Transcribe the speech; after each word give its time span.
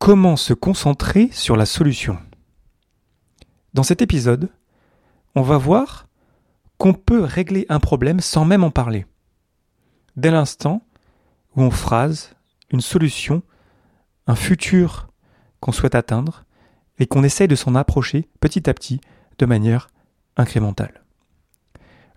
Comment 0.00 0.36
se 0.36 0.54
concentrer 0.54 1.28
sur 1.30 1.56
la 1.56 1.66
solution 1.66 2.16
Dans 3.74 3.82
cet 3.82 4.00
épisode, 4.00 4.48
on 5.34 5.42
va 5.42 5.58
voir 5.58 6.08
qu'on 6.78 6.94
peut 6.94 7.22
régler 7.22 7.66
un 7.68 7.80
problème 7.80 8.20
sans 8.20 8.46
même 8.46 8.64
en 8.64 8.70
parler. 8.70 9.04
Dès 10.16 10.30
l'instant 10.30 10.82
où 11.54 11.62
on 11.62 11.70
phrase 11.70 12.34
une 12.70 12.80
solution, 12.80 13.42
un 14.26 14.36
futur 14.36 15.10
qu'on 15.60 15.70
souhaite 15.70 15.94
atteindre, 15.94 16.46
et 16.98 17.06
qu'on 17.06 17.22
essaye 17.22 17.46
de 17.46 17.54
s'en 17.54 17.74
approcher 17.74 18.26
petit 18.40 18.70
à 18.70 18.74
petit 18.74 19.02
de 19.38 19.44
manière 19.44 19.90
incrémentale. 20.38 20.99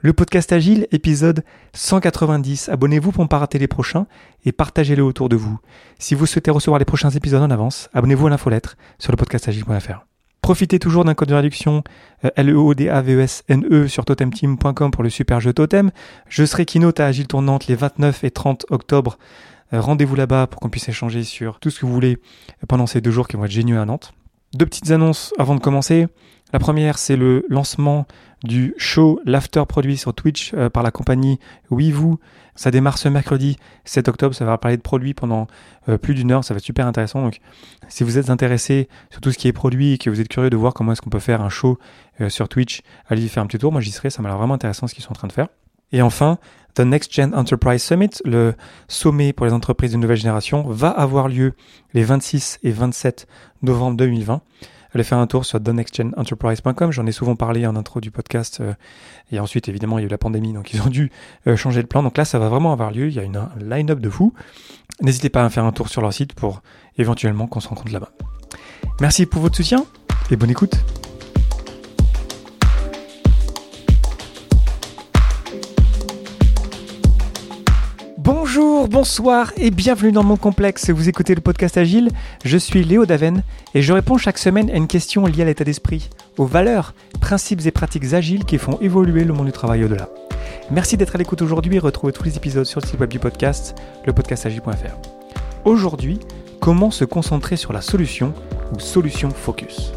Le 0.06 0.12
podcast 0.12 0.52
Agile, 0.52 0.86
épisode 0.92 1.46
190. 1.72 2.68
Abonnez-vous 2.68 3.14
pour 3.14 3.24
ne 3.24 3.30
pas 3.30 3.38
rater 3.38 3.58
les 3.58 3.70
prochains 3.70 4.06
et 4.44 4.52
partagez-le 4.52 5.02
autour 5.02 5.30
de 5.30 5.38
vous. 5.38 5.62
Si 5.98 6.14
vous 6.14 6.26
souhaitez 6.26 6.52
recevoir 6.52 6.78
les 6.78 6.84
prochains 6.84 7.12
épisodes 7.12 7.42
en 7.42 7.50
avance, 7.50 7.90
abonnez-vous 7.94 8.28
à 8.28 8.30
l'infolettre 8.30 8.76
sur 9.00 9.14
le 9.14 9.16
podcastagile.fr. 9.16 10.06
Profitez 10.42 10.78
toujours 10.78 11.06
d'un 11.06 11.14
code 11.14 11.30
de 11.30 11.36
réduction 11.36 11.86
euh, 12.26 12.32
L-E-O-D-A-V-E-S-N-E 12.36 13.88
sur 13.88 14.04
totemteam.com 14.04 14.92
pour 14.92 15.04
le 15.04 15.10
super 15.10 15.40
jeu 15.40 15.54
Totem. 15.54 15.90
Je 16.28 16.44
serai 16.44 16.66
keynote 16.66 17.00
à 17.00 17.06
Agile 17.06 17.28
Tournante 17.28 17.68
les 17.68 17.76
29 17.76 18.26
et 18.26 18.32
30 18.32 18.66
octobre. 18.72 19.18
Euh, 19.72 19.80
rendez-vous 19.80 20.18
là-bas 20.18 20.48
pour 20.48 20.60
qu'on 20.60 20.70
puisse 20.70 20.90
échanger 20.90 21.24
sur 21.24 21.62
tout 21.62 21.70
ce 21.70 21.80
que 21.80 21.86
vous 21.86 21.94
voulez 21.94 22.18
pendant 22.68 22.88
ces 22.88 23.00
deux 23.00 23.12
jours 23.12 23.30
qui 23.30 23.38
vont 23.38 23.46
être 23.46 23.52
géniaux 23.52 23.80
à 23.80 23.86
Nantes. 23.86 24.14
Deux 24.54 24.66
petites 24.66 24.92
annonces 24.92 25.34
avant 25.40 25.56
de 25.56 25.62
commencer. 25.62 26.08
La 26.54 26.60
première, 26.60 27.00
c'est 27.00 27.16
le 27.16 27.48
lancement 27.50 28.06
du 28.44 28.76
show 28.78 29.20
L'After 29.26 29.64
produit 29.68 29.98
sur 29.98 30.14
Twitch 30.14 30.54
euh, 30.54 30.70
par 30.70 30.84
la 30.84 30.92
compagnie 30.92 31.40
WeVoo. 31.72 32.20
Ça 32.54 32.70
démarre 32.70 33.00
ce 33.00 33.10
mercredi 33.10 33.58
7 33.86 34.08
octobre. 34.08 34.36
Ça 34.36 34.46
va 34.46 34.60
parler 34.60 34.78
de 34.78 34.84
produits 34.84 35.16
pendant 35.16 35.48
euh, 35.90 35.98
plus 35.98 36.14
d'une 36.14 36.32
heure. 36.32 36.44
Ça 36.44 36.54
va 36.54 36.60
être 36.60 36.64
super 36.64 36.86
intéressant. 36.86 37.24
Donc, 37.24 37.40
si 37.90 38.04
vous 38.04 38.20
êtes 38.20 38.30
intéressé 38.30 38.88
sur 39.10 39.20
tout 39.20 39.32
ce 39.32 39.40
qui 39.40 39.48
est 39.48 39.54
produit 39.54 39.94
et 39.94 39.98
que 39.98 40.12
vous 40.12 40.22
êtes 40.22 40.28
curieux 40.28 40.52
de 40.52 40.56
voir 40.56 40.76
comment 40.76 40.92
est-ce 40.92 41.02
qu'on 41.02 41.10
peut 41.10 41.18
faire 41.18 41.42
un 41.42 41.50
show 41.50 41.80
euh, 42.22 42.30
sur 42.30 42.48
Twitch, 42.48 42.82
allez 43.08 43.24
y 43.24 43.30
faire 43.30 43.42
un 43.42 43.48
petit 43.48 43.58
tour. 43.58 43.72
Moi, 43.72 43.82
j'y 43.82 43.92
serai. 43.92 44.12
Ça 44.12 44.22
m'a 44.22 44.30
l'air 44.30 44.38
vraiment 44.38 44.54
intéressant 44.54 44.86
ce 44.86 44.94
qu'ils 44.94 45.04
sont 45.04 45.14
en 45.14 45.16
train 45.16 45.28
de 45.28 45.34
faire. 45.34 45.48
Et 45.92 46.04
enfin, 46.04 46.38
The 46.76 46.82
Next 46.82 47.12
Gen 47.12 47.34
Enterprise 47.34 47.82
Summit, 47.82 48.12
le 48.26 48.54
sommet 48.88 49.34
pour 49.34 49.48
les 49.48 49.54
entreprises 49.54 49.94
de 49.94 49.98
nouvelle 49.98 50.18
génération, 50.18 50.62
va 50.68 50.90
avoir 50.90 51.30
lieu 51.30 51.54
les 51.96 52.04
26 52.04 52.60
et 52.62 52.72
27 52.72 53.28
novembre 53.64 53.98
2020 53.98 54.44
allez 54.94 55.04
faire 55.04 55.18
un 55.18 55.28
tour 55.28 55.46
sur 55.46 55.62
thenextgenenterprise.com. 55.62 56.92
J'en 56.92 57.06
ai 57.06 57.12
souvent 57.12 57.36
parlé 57.36 57.66
en 57.66 57.76
intro 57.76 58.02
du 58.02 58.12
podcast. 58.12 58.60
Euh, 58.62 58.74
et 59.32 59.40
ensuite, 59.40 59.68
évidemment, 59.70 59.98
il 59.98 60.02
y 60.02 60.04
a 60.06 60.08
eu 60.08 60.10
la 60.10 60.18
pandémie, 60.18 60.54
donc 60.54 60.74
ils 60.74 60.82
ont 60.82 60.90
dû 60.90 61.12
euh, 61.48 61.56
changer 61.56 61.82
de 61.82 61.88
plan. 61.88 62.04
Donc 62.04 62.18
là, 62.18 62.26
ça 62.26 62.40
va 62.40 62.50
vraiment 62.50 62.72
avoir 62.72 62.92
lieu. 62.92 63.08
Il 63.08 63.14
y 63.14 63.20
a 63.20 63.24
une, 63.24 63.38
un 63.38 63.52
line-up 63.60 64.00
de 64.00 64.10
fou. 64.10 64.34
N'hésitez 65.02 65.30
pas 65.30 65.44
à 65.44 65.50
faire 65.50 65.66
un 65.66 65.72
tour 65.72 65.90
sur 65.90 66.02
leur 66.02 66.14
site 66.14 66.34
pour 66.34 66.62
éventuellement 66.98 67.48
qu'on 67.48 67.60
se 67.60 67.68
rencontre 67.68 67.92
là-bas. 67.92 68.12
Merci 69.02 69.26
pour 69.26 69.42
votre 69.42 69.56
soutien 69.56 69.86
et 70.30 70.36
bonne 70.36 70.52
écoute. 70.52 70.76
Bonsoir 78.94 79.54
et 79.58 79.72
bienvenue 79.72 80.12
dans 80.12 80.22
mon 80.22 80.38
complexe. 80.38 80.92
Vous 80.92 81.10
écoutez 81.10 81.34
le 81.34 81.42
podcast 81.42 81.80
Agile. 81.80 82.12
Je 82.46 82.60
suis 82.60 82.84
Léo 82.84 83.08
Daven 83.08 83.42
et 83.74 83.82
je 83.82 83.92
réponds 83.92 84.20
chaque 84.20 84.38
semaine 84.38 84.70
à 84.70 84.76
une 84.76 84.86
question 84.86 85.26
liée 85.26 85.42
à 85.42 85.46
l'état 85.46 85.64
d'esprit, 85.64 86.12
aux 86.38 86.46
valeurs, 86.46 86.94
principes 87.20 87.66
et 87.66 87.72
pratiques 87.72 88.14
agiles 88.14 88.46
qui 88.46 88.60
font 88.60 88.78
évoluer 88.82 89.24
le 89.24 89.34
monde 89.34 89.48
du 89.48 89.52
travail 89.52 89.84
au-delà. 89.84 90.10
Merci 90.70 90.96
d'être 90.96 91.16
à 91.16 91.18
l'écoute 91.18 91.42
aujourd'hui 91.42 91.78
et 91.78 91.80
retrouvez 91.80 92.14
tous 92.14 92.22
les 92.22 92.38
épisodes 92.38 92.68
sur 92.68 92.82
le 92.82 92.86
site 92.86 93.00
web 93.00 93.10
du 93.10 93.18
podcast, 93.18 93.74
lepodcastagile.fr. 94.06 95.66
Aujourd'hui, 95.66 96.20
comment 96.62 96.92
se 96.92 97.04
concentrer 97.04 97.56
sur 97.56 97.74
la 97.74 97.82
solution 97.82 98.32
ou 98.76 98.80
solution 98.80 99.32
focus? 99.32 99.92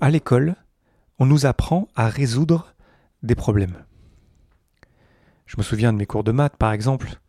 À 0.00 0.10
l'école, 0.10 0.56
on 1.22 1.26
nous 1.26 1.46
apprend 1.46 1.86
à 1.94 2.08
résoudre 2.08 2.74
des 3.22 3.36
problèmes. 3.36 3.84
Je 5.46 5.54
me 5.56 5.62
souviens 5.62 5.92
de 5.92 5.96
mes 5.96 6.04
cours 6.04 6.24
de 6.24 6.32
maths, 6.32 6.56
par 6.56 6.72
exemple, 6.72 7.20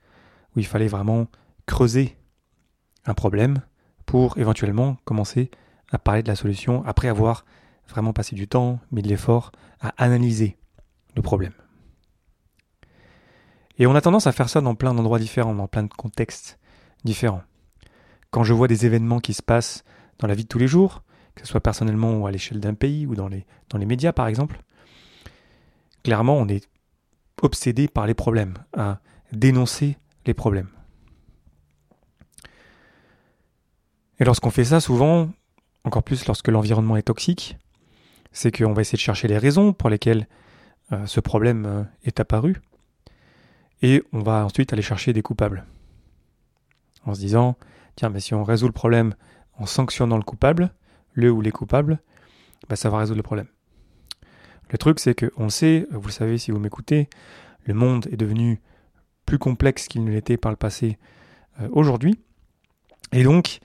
où 0.55 0.59
il 0.59 0.65
fallait 0.65 0.87
vraiment 0.87 1.27
creuser 1.67 2.17
un 3.05 3.13
problème 3.13 3.61
pour 4.07 4.39
éventuellement 4.39 4.97
commencer 5.05 5.51
à 5.91 5.99
parler 5.99 6.23
de 6.23 6.27
la 6.27 6.35
solution 6.35 6.83
après 6.87 7.07
avoir 7.07 7.45
vraiment 7.87 8.13
passé 8.13 8.35
du 8.35 8.47
temps, 8.47 8.79
mis 8.91 9.03
de 9.03 9.09
l'effort 9.09 9.51
à 9.79 9.93
analyser 10.03 10.57
le 11.15 11.21
problème. 11.21 11.53
Et 13.77 13.85
on 13.85 13.93
a 13.93 14.01
tendance 14.01 14.25
à 14.25 14.31
faire 14.31 14.49
ça 14.49 14.61
dans 14.61 14.73
plein 14.73 14.95
d'endroits 14.95 15.19
différents, 15.19 15.53
dans 15.53 15.67
plein 15.67 15.83
de 15.83 15.93
contextes 15.93 16.57
différents. 17.03 17.43
Quand 18.31 18.43
je 18.43 18.53
vois 18.53 18.67
des 18.67 18.87
événements 18.87 19.19
qui 19.19 19.35
se 19.35 19.43
passent 19.43 19.83
dans 20.17 20.27
la 20.27 20.33
vie 20.33 20.45
de 20.45 20.49
tous 20.49 20.57
les 20.57 20.67
jours, 20.67 21.03
que 21.35 21.41
ce 21.41 21.47
soit 21.47 21.61
personnellement 21.61 22.17
ou 22.17 22.27
à 22.27 22.31
l'échelle 22.31 22.59
d'un 22.59 22.73
pays 22.73 23.05
ou 23.05 23.16
dans 23.16 23.27
les, 23.27 23.45
médias 23.85 24.11
par 24.11 24.27
exemple, 24.27 24.59
clairement 26.03 26.38
on 26.38 26.47
est 26.47 26.67
obsédé 27.41 27.88
par 27.88 28.07
les 28.07 28.13
problèmes, 28.13 28.55
à 28.77 28.99
dénoncer 29.31 29.97
les 30.25 30.33
problèmes. 30.33 30.69
Et 34.19 34.23
lorsqu'on 34.23 34.51
fait 34.51 34.63
ça, 34.63 34.79
souvent, 34.79 35.29
encore 35.83 36.03
plus 36.03 36.25
lorsque 36.27 36.47
l'environnement 36.47 36.95
est 36.95 37.03
toxique, 37.03 37.57
c'est 38.31 38.51
qu'on 38.55 38.73
va 38.73 38.81
essayer 38.81 38.97
de 38.97 39.01
chercher 39.01 39.27
les 39.27 39.38
raisons 39.38 39.73
pour 39.73 39.89
lesquelles 39.89 40.27
euh, 40.91 41.05
ce 41.05 41.19
problème 41.19 41.66
euh, 41.66 41.83
est 42.03 42.19
apparu, 42.19 42.61
et 43.81 44.01
on 44.13 44.19
va 44.19 44.45
ensuite 44.45 44.72
aller 44.72 44.81
chercher 44.81 45.11
des 45.11 45.22
coupables. 45.22 45.66
En 47.05 47.13
se 47.13 47.19
disant, 47.19 47.57
tiens, 47.95 48.09
mais 48.09 48.22
si 48.22 48.33
on 48.33 48.43
résout 48.43 48.67
le 48.67 48.73
problème 48.73 49.13
en 49.57 49.66
sanctionnant 49.66 50.17
le 50.17 50.23
coupable, 50.23 50.73
le 51.13 51.31
ou 51.31 51.41
les 51.41 51.51
coupables, 51.51 52.00
bah, 52.69 52.75
ça 52.75 52.90
va 52.90 53.00
résoudre 53.00 53.18
le 53.18 53.24
problème. 53.24 53.47
Le 54.69 54.78
truc, 54.78 55.00
c'est 55.00 55.13
qu'on 55.13 55.50
sait, 55.50 55.88
vous 55.91 56.07
le 56.07 56.12
savez 56.12 56.38
si 56.38 56.51
vous 56.51 56.59
m'écoutez, 56.59 57.09
le 57.66 57.74
monde 57.74 58.07
est 58.12 58.18
devenu 58.18 58.62
plus 59.25 59.38
complexe 59.38 59.88
qu'il 59.88 60.03
ne 60.03 60.12
l'était 60.12 60.38
par 60.38 60.52
le 60.52 60.57
passé 60.57 60.97
euh, 61.62 61.68
aujourd'hui. 61.72 62.19
Et 63.12 63.23
donc, 63.23 63.59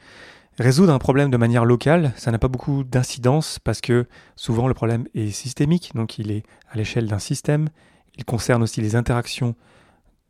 résoudre 0.59 0.93
un 0.93 0.99
problème 0.99 1.31
de 1.31 1.37
manière 1.37 1.65
locale, 1.65 2.13
ça 2.17 2.31
n'a 2.31 2.39
pas 2.39 2.49
beaucoup 2.49 2.85
d'incidence 2.85 3.59
parce 3.59 3.81
que 3.81 4.07
souvent 4.37 4.69
le 4.69 4.75
problème 4.75 5.07
est 5.15 5.31
systémique, 5.31 5.93
donc 5.95 6.19
il 6.19 6.31
est 6.31 6.43
à 6.71 6.77
l'échelle 6.77 7.07
d'un 7.07 7.19
système. 7.19 7.69
Il 8.17 8.25
concerne 8.25 8.63
aussi 8.63 8.81
les 8.81 8.97
interactions 8.97 9.55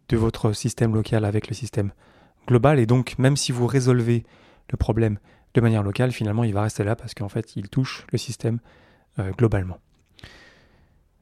de 0.08 0.16
votre 0.16 0.52
système 0.52 0.94
local 0.94 1.24
avec 1.24 1.48
le 1.48 1.54
système 1.54 1.92
global. 2.46 2.78
Et 2.78 2.86
donc, 2.86 3.18
même 3.18 3.36
si 3.36 3.52
vous 3.52 3.66
résolvez 3.66 4.24
le 4.70 4.76
problème 4.76 5.18
de 5.54 5.60
manière 5.60 5.82
locale, 5.82 6.12
finalement, 6.12 6.44
il 6.44 6.52
va 6.52 6.62
rester 6.62 6.84
là 6.84 6.96
parce 6.96 7.14
qu'en 7.14 7.28
fait, 7.28 7.56
il 7.56 7.68
touche 7.68 8.06
le 8.12 8.18
système 8.18 8.58
euh, 9.18 9.30
globalement. 9.32 9.78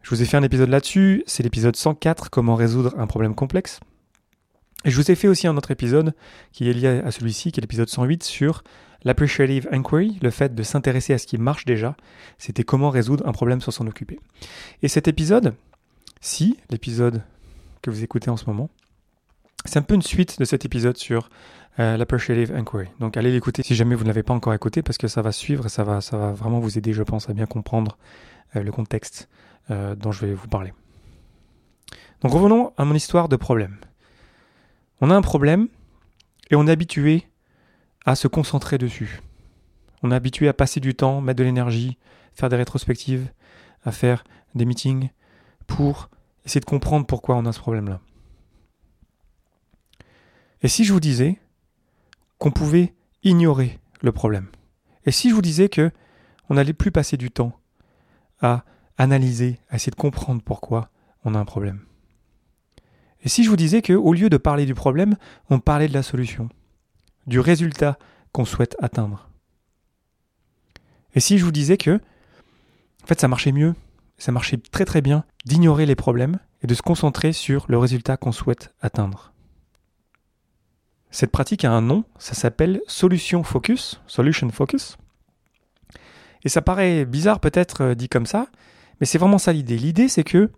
Je 0.02 0.10
vous 0.10 0.22
ai 0.22 0.24
fait 0.24 0.36
un 0.36 0.42
épisode 0.42 0.68
là-dessus, 0.68 1.24
c'est 1.26 1.42
l'épisode 1.42 1.74
104, 1.74 2.30
comment 2.30 2.54
résoudre 2.54 2.94
un 2.96 3.06
problème 3.06 3.34
complexe. 3.34 3.80
Et 4.84 4.90
je 4.90 4.96
vous 4.96 5.10
ai 5.10 5.16
fait 5.16 5.26
aussi 5.26 5.48
un 5.48 5.56
autre 5.56 5.72
épisode 5.72 6.14
qui 6.52 6.70
est 6.70 6.72
lié 6.72 7.02
à 7.04 7.10
celui-ci, 7.10 7.50
qui 7.50 7.58
est 7.58 7.62
l'épisode 7.62 7.88
108 7.88 8.22
sur 8.22 8.62
l'appreciative 9.02 9.68
inquiry, 9.72 10.18
le 10.22 10.30
fait 10.30 10.54
de 10.54 10.62
s'intéresser 10.62 11.12
à 11.12 11.18
ce 11.18 11.26
qui 11.26 11.38
marche 11.38 11.64
déjà. 11.64 11.96
C'était 12.38 12.62
comment 12.62 12.90
résoudre 12.90 13.26
un 13.26 13.32
problème 13.32 13.60
sans 13.60 13.72
s'en 13.72 13.86
occuper. 13.86 14.20
Et 14.82 14.88
cet 14.88 15.08
épisode, 15.08 15.54
si 16.20 16.56
l'épisode 16.70 17.22
que 17.82 17.90
vous 17.90 18.04
écoutez 18.04 18.30
en 18.30 18.36
ce 18.36 18.46
moment, 18.46 18.70
c'est 19.66 19.78
un 19.78 19.82
peu 19.82 19.94
une 19.94 20.02
suite 20.02 20.38
de 20.38 20.44
cet 20.44 20.64
épisode 20.64 20.96
sur 20.96 21.28
euh, 21.78 21.96
l'appreciative 21.96 22.54
inquiry. 22.54 22.88
Donc 23.00 23.16
allez 23.16 23.32
l'écouter 23.32 23.62
si 23.62 23.74
jamais 23.74 23.94
vous 23.94 24.04
ne 24.04 24.08
l'avez 24.08 24.22
pas 24.22 24.34
encore 24.34 24.54
écouté 24.54 24.82
parce 24.82 24.98
que 24.98 25.08
ça 25.08 25.22
va 25.22 25.32
suivre 25.32 25.66
et 25.66 25.68
ça 25.68 25.84
va, 25.84 26.00
ça 26.00 26.16
va 26.16 26.32
vraiment 26.32 26.58
vous 26.58 26.78
aider, 26.78 26.92
je 26.92 27.02
pense, 27.02 27.28
à 27.28 27.34
bien 27.34 27.46
comprendre 27.46 27.98
euh, 28.56 28.62
le 28.62 28.72
contexte 28.72 29.28
euh, 29.70 29.94
dont 29.94 30.12
je 30.12 30.24
vais 30.24 30.34
vous 30.34 30.48
parler. 30.48 30.72
Donc 32.22 32.32
revenons 32.32 32.72
à 32.76 32.84
mon 32.84 32.94
histoire 32.94 33.28
de 33.28 33.36
problème. 33.36 33.76
On 35.00 35.10
a 35.10 35.14
un 35.14 35.22
problème 35.22 35.68
et 36.50 36.56
on 36.56 36.66
est 36.66 36.70
habitué 36.70 37.24
à 38.06 38.14
se 38.14 38.28
concentrer 38.28 38.78
dessus. 38.78 39.20
On 40.02 40.12
est 40.12 40.14
habitué 40.14 40.48
à 40.48 40.54
passer 40.54 40.80
du 40.80 40.94
temps, 40.94 41.20
mettre 41.20 41.38
de 41.38 41.44
l'énergie, 41.44 41.98
faire 42.32 42.48
des 42.48 42.56
rétrospectives, 42.56 43.28
à 43.84 43.92
faire 43.92 44.24
des 44.54 44.64
meetings 44.64 45.10
pour 45.66 46.08
essayer 46.44 46.60
de 46.60 46.64
comprendre 46.64 47.06
pourquoi 47.06 47.36
on 47.36 47.44
a 47.44 47.52
ce 47.52 47.58
problème-là. 47.58 48.00
Et 50.62 50.68
si 50.68 50.84
je 50.84 50.92
vous 50.92 51.00
disais 51.00 51.38
qu'on 52.38 52.50
pouvait 52.50 52.94
ignorer 53.22 53.78
le 54.00 54.12
problème? 54.12 54.48
Et 55.04 55.10
si 55.10 55.30
je 55.30 55.34
vous 55.34 55.42
disais 55.42 55.68
que 55.68 55.90
on 56.48 56.54
n'allait 56.54 56.72
plus 56.72 56.90
passer 56.90 57.16
du 57.16 57.30
temps 57.30 57.58
à 58.40 58.64
analyser, 58.98 59.60
à 59.68 59.76
essayer 59.76 59.90
de 59.90 59.96
comprendre 59.96 60.42
pourquoi 60.42 60.90
on 61.24 61.34
a 61.34 61.38
un 61.38 61.44
problème? 61.44 61.84
Et 63.22 63.28
si 63.28 63.44
je 63.44 63.50
vous 63.50 63.56
disais 63.56 63.82
que 63.82 63.92
au 63.92 64.12
lieu 64.12 64.30
de 64.30 64.36
parler 64.36 64.66
du 64.66 64.74
problème, 64.74 65.16
on 65.50 65.58
parlait 65.58 65.88
de 65.88 65.94
la 65.94 66.02
solution, 66.02 66.48
du 67.26 67.40
résultat 67.40 67.98
qu'on 68.32 68.44
souhaite 68.44 68.76
atteindre? 68.80 69.28
Et 71.14 71.20
si 71.20 71.38
je 71.38 71.44
vous 71.44 71.52
disais 71.52 71.76
que 71.76 72.00
en 73.02 73.06
fait 73.06 73.20
ça 73.20 73.28
marchait 73.28 73.52
mieux, 73.52 73.74
ça 74.18 74.32
marchait 74.32 74.58
très 74.58 74.84
très 74.84 75.02
bien 75.02 75.24
d'ignorer 75.44 75.86
les 75.86 75.96
problèmes 75.96 76.38
et 76.62 76.66
de 76.66 76.74
se 76.74 76.82
concentrer 76.82 77.32
sur 77.32 77.66
le 77.68 77.78
résultat 77.78 78.16
qu'on 78.16 78.32
souhaite 78.32 78.74
atteindre? 78.80 79.32
Cette 81.16 81.32
pratique 81.32 81.64
a 81.64 81.72
un 81.72 81.80
nom, 81.80 82.04
ça 82.18 82.34
s'appelle 82.34 82.82
Solution 82.88 83.42
Focus, 83.42 84.02
Solution 84.06 84.50
Focus. 84.50 84.98
Et 86.44 86.50
ça 86.50 86.60
paraît 86.60 87.06
bizarre 87.06 87.40
peut-être 87.40 87.80
euh, 87.82 87.94
dit 87.94 88.10
comme 88.10 88.26
ça, 88.26 88.48
mais 89.00 89.06
c'est 89.06 89.16
vraiment 89.16 89.38
ça 89.38 89.54
l'idée. 89.54 89.78
L'idée 89.78 90.08
c'est 90.08 90.24
que, 90.24 90.50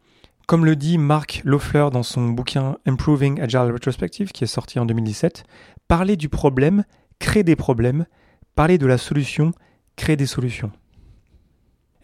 comme 0.48 0.64
le 0.64 0.74
dit 0.74 0.98
Mark 0.98 1.42
Loeffler 1.44 1.90
dans 1.92 2.02
son 2.02 2.30
bouquin 2.30 2.76
Improving 2.86 3.40
Agile 3.40 3.70
Retrospective 3.72 4.32
qui 4.32 4.42
est 4.42 4.48
sorti 4.48 4.80
en 4.80 4.84
2017, 4.84 5.44
parler 5.86 6.16
du 6.16 6.28
problème 6.28 6.82
crée 7.20 7.44
des 7.44 7.54
problèmes, 7.54 8.06
parler 8.56 8.78
de 8.78 8.86
la 8.86 8.98
solution 8.98 9.52
crée 9.94 10.16
des 10.16 10.26
solutions. 10.26 10.72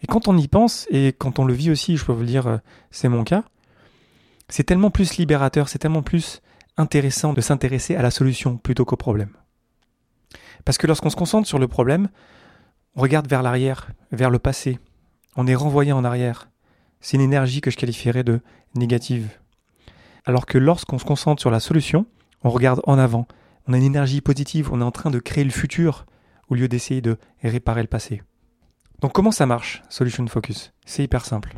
Et 0.01 0.07
quand 0.07 0.29
on 0.29 0.37
y 0.37 0.47
pense, 0.47 0.87
et 0.91 1.07
quand 1.11 1.39
on 1.39 1.43
le 1.43 1.53
vit 1.53 1.71
aussi, 1.71 1.97
je 1.97 2.05
peux 2.05 2.13
vous 2.13 2.21
le 2.21 2.27
dire, 2.27 2.47
euh, 2.47 2.57
c'est 2.89 3.09
mon 3.09 3.25
cas, 3.25 3.43
c'est 4.47 4.63
tellement 4.63 4.91
plus 4.91 5.17
libérateur, 5.17 5.67
c'est 5.67 5.79
tellement 5.79 6.03
plus 6.03 6.41
intéressant 6.77 7.33
de 7.33 7.41
s'intéresser 7.41 7.95
à 7.95 8.01
la 8.01 8.11
solution 8.11 8.57
plutôt 8.57 8.85
qu'au 8.85 8.97
problème. 8.97 9.31
Parce 10.65 10.77
que 10.77 10.87
lorsqu'on 10.87 11.09
se 11.09 11.15
concentre 11.15 11.47
sur 11.47 11.59
le 11.59 11.67
problème, 11.67 12.09
on 12.95 13.01
regarde 13.01 13.27
vers 13.27 13.43
l'arrière, 13.43 13.89
vers 14.11 14.29
le 14.29 14.39
passé, 14.39 14.79
on 15.35 15.47
est 15.47 15.55
renvoyé 15.55 15.91
en 15.91 16.03
arrière. 16.03 16.49
C'est 17.01 17.17
une 17.17 17.23
énergie 17.23 17.61
que 17.61 17.71
je 17.71 17.77
qualifierais 17.77 18.23
de 18.23 18.41
négative. 18.75 19.29
Alors 20.25 20.45
que 20.45 20.57
lorsqu'on 20.57 20.97
se 20.97 21.05
concentre 21.05 21.41
sur 21.41 21.51
la 21.51 21.59
solution, 21.59 22.05
on 22.43 22.49
regarde 22.49 22.81
en 22.85 22.97
avant, 22.97 23.27
on 23.67 23.73
a 23.73 23.77
une 23.77 23.83
énergie 23.83 24.21
positive, 24.21 24.71
on 24.71 24.81
est 24.81 24.85
en 24.85 24.91
train 24.91 25.11
de 25.11 25.19
créer 25.19 25.43
le 25.43 25.51
futur 25.51 26.05
au 26.49 26.55
lieu 26.55 26.67
d'essayer 26.67 27.01
de 27.01 27.17
réparer 27.43 27.81
le 27.81 27.87
passé. 27.87 28.21
Donc 29.01 29.13
comment 29.13 29.31
ça 29.31 29.45
marche, 29.45 29.83
Solution 29.89 30.25
Focus? 30.27 30.73
C'est 30.85 31.03
hyper 31.03 31.25
simple. 31.25 31.57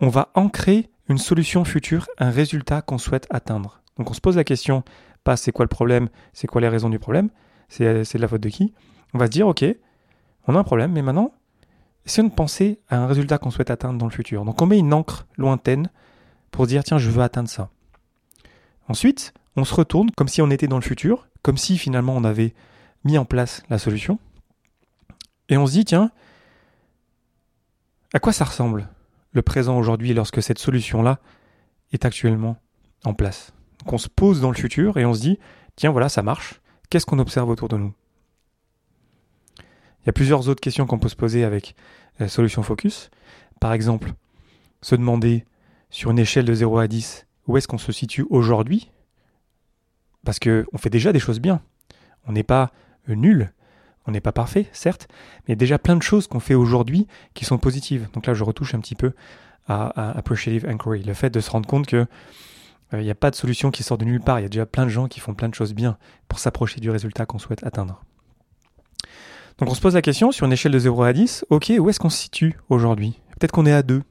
On 0.00 0.08
va 0.08 0.30
ancrer 0.34 0.90
une 1.10 1.18
solution 1.18 1.64
future, 1.64 2.08
un 2.18 2.30
résultat 2.30 2.82
qu'on 2.82 2.98
souhaite 2.98 3.26
atteindre. 3.30 3.82
Donc 3.98 4.10
on 4.10 4.14
se 4.14 4.20
pose 4.20 4.36
la 4.36 4.44
question, 4.44 4.84
pas 5.24 5.36
c'est 5.36 5.52
quoi 5.52 5.64
le 5.64 5.68
problème, 5.68 6.08
c'est 6.32 6.46
quoi 6.46 6.60
les 6.60 6.68
raisons 6.68 6.88
du 6.88 6.98
problème, 6.98 7.30
c'est 7.68 7.84
de 7.84 8.18
la 8.18 8.28
faute 8.28 8.40
de 8.40 8.48
qui? 8.48 8.72
On 9.12 9.18
va 9.18 9.26
se 9.26 9.30
dire, 9.30 9.46
ok, 9.46 9.64
on 10.46 10.54
a 10.54 10.58
un 10.58 10.64
problème, 10.64 10.92
mais 10.92 11.02
maintenant, 11.02 11.34
essayons 12.06 12.28
de 12.28 12.32
penser 12.32 12.80
à 12.88 12.98
un 12.98 13.06
résultat 13.06 13.38
qu'on 13.38 13.50
souhaite 13.50 13.70
atteindre 13.70 13.98
dans 13.98 14.06
le 14.06 14.12
futur. 14.12 14.44
Donc 14.44 14.62
on 14.62 14.66
met 14.66 14.78
une 14.78 14.94
encre 14.94 15.26
lointaine 15.36 15.90
pour 16.50 16.66
dire, 16.66 16.84
tiens, 16.84 16.98
je 16.98 17.10
veux 17.10 17.22
atteindre 17.22 17.48
ça. 17.48 17.70
Ensuite, 18.88 19.34
on 19.56 19.64
se 19.64 19.74
retourne 19.74 20.10
comme 20.12 20.28
si 20.28 20.42
on 20.42 20.50
était 20.50 20.68
dans 20.68 20.78
le 20.78 20.82
futur, 20.82 21.28
comme 21.42 21.56
si 21.56 21.76
finalement 21.76 22.14
on 22.16 22.24
avait 22.24 22.54
mis 23.04 23.18
en 23.18 23.24
place 23.24 23.62
la 23.68 23.78
solution. 23.78 24.18
Et 25.48 25.56
on 25.56 25.66
se 25.66 25.72
dit, 25.72 25.84
tiens, 25.84 26.10
à 28.14 28.20
quoi 28.20 28.32
ça 28.32 28.44
ressemble? 28.44 28.88
Le 29.32 29.42
présent 29.42 29.78
aujourd'hui 29.78 30.12
lorsque 30.14 30.42
cette 30.42 30.58
solution-là 30.58 31.20
est 31.92 32.04
actuellement 32.04 32.56
en 33.04 33.14
place. 33.14 33.52
Donc 33.80 33.92
on 33.92 33.98
se 33.98 34.08
pose 34.08 34.40
dans 34.40 34.50
le 34.50 34.56
futur 34.56 34.96
et 34.98 35.04
on 35.04 35.14
se 35.14 35.20
dit, 35.20 35.38
tiens 35.76 35.90
voilà, 35.90 36.08
ça 36.08 36.22
marche, 36.22 36.60
qu'est-ce 36.88 37.06
qu'on 37.06 37.18
observe 37.18 37.48
autour 37.48 37.68
de 37.68 37.76
nous? 37.76 37.94
Il 40.02 40.06
y 40.06 40.10
a 40.10 40.12
plusieurs 40.12 40.48
autres 40.48 40.60
questions 40.60 40.86
qu'on 40.86 40.98
peut 40.98 41.08
se 41.08 41.16
poser 41.16 41.44
avec 41.44 41.74
la 42.18 42.28
solution 42.28 42.62
focus. 42.62 43.10
Par 43.60 43.72
exemple, 43.72 44.12
se 44.82 44.94
demander 44.94 45.44
sur 45.90 46.10
une 46.10 46.18
échelle 46.18 46.46
de 46.46 46.54
0 46.54 46.78
à 46.78 46.88
10, 46.88 47.26
où 47.46 47.56
est-ce 47.56 47.68
qu'on 47.68 47.78
se 47.78 47.92
situe 47.92 48.26
aujourd'hui? 48.30 48.90
Parce 50.24 50.38
qu'on 50.38 50.78
fait 50.78 50.90
déjà 50.90 51.12
des 51.12 51.18
choses 51.18 51.40
bien. 51.40 51.62
On 52.26 52.32
n'est 52.32 52.42
pas 52.42 52.70
nul, 53.08 53.52
on 54.06 54.12
n'est 54.12 54.20
pas 54.20 54.32
parfait, 54.32 54.68
certes, 54.72 55.08
mais 55.10 55.48
il 55.48 55.50
y 55.50 55.52
a 55.52 55.56
déjà 55.56 55.78
plein 55.78 55.96
de 55.96 56.02
choses 56.02 56.26
qu'on 56.26 56.40
fait 56.40 56.54
aujourd'hui 56.54 57.06
qui 57.34 57.44
sont 57.44 57.58
positives. 57.58 58.08
Donc 58.12 58.26
là, 58.26 58.34
je 58.34 58.44
retouche 58.44 58.74
un 58.74 58.80
petit 58.80 58.94
peu 58.94 59.12
à, 59.68 60.10
Appreciative 60.18 60.66
Inquiry, 60.66 61.02
le 61.02 61.14
fait 61.14 61.30
de 61.30 61.40
se 61.40 61.50
rendre 61.50 61.68
compte 61.68 61.86
que 61.86 62.06
euh, 62.92 63.02
n'y 63.02 63.10
a 63.10 63.14
pas 63.14 63.30
de 63.30 63.36
solution 63.36 63.70
qui 63.70 63.82
sort 63.82 63.98
de 63.98 64.04
nulle 64.04 64.20
part. 64.20 64.40
Il 64.40 64.42
y 64.42 64.46
a 64.46 64.48
déjà 64.48 64.66
plein 64.66 64.84
de 64.84 64.90
gens 64.90 65.06
qui 65.06 65.20
font 65.20 65.34
plein 65.34 65.48
de 65.48 65.54
choses 65.54 65.74
bien 65.74 65.96
pour 66.28 66.38
s'approcher 66.38 66.80
du 66.80 66.90
résultat 66.90 67.26
qu'on 67.26 67.38
souhaite 67.38 67.64
atteindre. 67.64 68.02
Donc 69.58 69.68
on 69.68 69.74
se 69.74 69.80
pose 69.80 69.94
la 69.94 70.02
question 70.02 70.32
sur 70.32 70.46
une 70.46 70.52
échelle 70.52 70.72
de 70.72 70.78
0 70.78 71.02
à 71.02 71.12
10, 71.12 71.44
ok, 71.50 71.72
où 71.78 71.90
est-ce 71.90 72.00
qu'on 72.00 72.08
se 72.08 72.18
situe 72.18 72.56
aujourd'hui? 72.70 73.20
Peut-être 73.38 73.52
qu'on 73.52 73.66
est 73.66 73.72
à 73.72 73.82
2. 73.82 74.02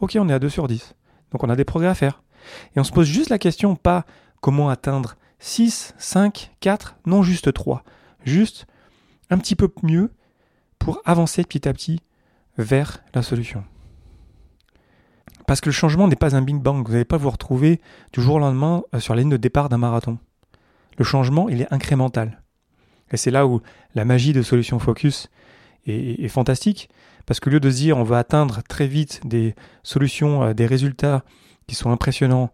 Ok, 0.00 0.16
on 0.20 0.28
est 0.28 0.32
à 0.32 0.38
2 0.38 0.48
sur 0.50 0.68
10. 0.68 0.94
Donc 1.32 1.42
on 1.42 1.48
a 1.48 1.56
des 1.56 1.64
progrès 1.64 1.88
à 1.88 1.94
faire. 1.94 2.22
Et 2.76 2.80
on 2.80 2.84
se 2.84 2.92
pose 2.92 3.06
juste 3.06 3.30
la 3.30 3.38
question, 3.38 3.76
pas 3.76 4.04
comment 4.42 4.68
atteindre 4.68 5.16
6, 5.38 5.94
5, 5.98 6.52
4, 6.60 6.96
non 7.06 7.22
juste 7.22 7.52
3. 7.52 7.82
Juste 8.24 8.66
un 9.30 9.38
petit 9.38 9.56
peu 9.56 9.68
mieux 9.82 10.10
pour 10.78 11.00
avancer 11.04 11.44
petit 11.44 11.68
à 11.68 11.72
petit 11.72 12.00
vers 12.58 13.02
la 13.14 13.22
solution. 13.22 13.64
Parce 15.46 15.60
que 15.60 15.68
le 15.68 15.72
changement 15.72 16.08
n'est 16.08 16.16
pas 16.16 16.36
un 16.36 16.42
bing 16.42 16.60
bang, 16.60 16.84
vous 16.86 16.92
n'allez 16.92 17.04
pas 17.04 17.16
vous 17.16 17.30
retrouver 17.30 17.80
du 18.12 18.22
jour 18.22 18.36
au 18.36 18.38
lendemain 18.38 18.82
euh, 18.94 19.00
sur 19.00 19.14
la 19.14 19.20
ligne 19.20 19.30
de 19.30 19.36
départ 19.36 19.68
d'un 19.68 19.78
marathon. 19.78 20.18
Le 20.98 21.04
changement, 21.04 21.48
il 21.48 21.60
est 21.60 21.72
incrémental. 21.72 22.42
Et 23.10 23.16
c'est 23.16 23.30
là 23.30 23.46
où 23.46 23.60
la 23.94 24.04
magie 24.04 24.32
de 24.32 24.42
Solution 24.42 24.78
Focus 24.78 25.28
est, 25.86 26.28
fantastique, 26.28 26.88
parce 27.26 27.40
qu'au 27.40 27.50
lieu 27.50 27.60
de 27.60 27.70
se 27.70 27.76
dire 27.76 27.98
on 27.98 28.04
va 28.04 28.18
atteindre 28.18 28.62
très 28.62 28.86
vite 28.86 29.20
des 29.26 29.54
solutions, 29.82 30.42
euh, 30.42 30.54
des 30.54 30.66
résultats 30.66 31.24
qui 31.66 31.74
sont 31.74 31.90
impressionnants 31.90 32.50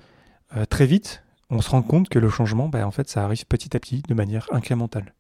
euh, 0.57 0.65
très 0.65 0.87
vite, 0.87 1.23
on 1.49 1.61
se 1.61 1.71
rend 1.71 1.83
compte 1.83 2.09
que 2.09 2.19
le 2.19 2.29
changement, 2.29 2.69
ben, 2.69 2.85
en 2.85 2.91
fait, 2.91 3.09
ça 3.09 3.25
arrive 3.25 3.45
petit 3.47 3.77
à 3.77 3.81
petit 3.81 4.03
de 4.09 4.15
manière 4.15 4.49
incrémentale. 4.53 5.15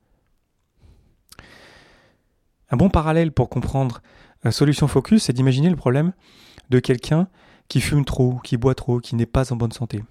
Un 2.70 2.76
bon 2.76 2.88
parallèle 2.88 3.32
pour 3.32 3.49
comprendre 3.49 4.00
la 4.44 4.52
solution 4.52 4.88
focus, 4.88 5.25
c'est 5.25 5.32
d'imaginer 5.32 5.70
le 5.70 5.76
problème 5.76 6.12
de 6.70 6.78
quelqu'un 6.78 7.28
qui 7.69 7.81
fume 7.81 8.05
trop, 8.05 8.38
qui 8.43 8.56
boit 8.56 8.75
trop, 8.75 9.00
qui 9.00 9.17
n'est 9.17 9.26
pas 9.26 9.52
en 9.52 9.56
bonne 9.56 9.72
santé. 9.72 10.02